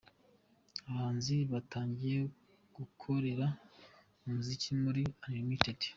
[0.85, 2.19] Abahanzi batangiye
[2.75, 3.45] gukorera
[4.25, 5.79] umuziki muri Unlimited.